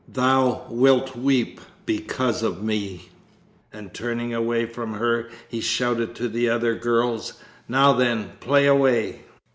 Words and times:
'Thou 0.07 0.63
wilt 0.71 1.15
weep 1.15 1.61
because 1.85 2.41
of 2.41 2.63
me...' 2.63 3.09
and 3.71 3.93
turning 3.93 4.33
away 4.33 4.65
from 4.65 4.93
her 4.95 5.29
he 5.47 5.61
shouted 5.61 6.15
to 6.15 6.27
the 6.27 6.49
other 6.49 6.73
girls: 6.73 7.33
'Now 7.67 7.93
then! 7.93 8.31
Play 8.39 8.65
away!' 8.65 9.25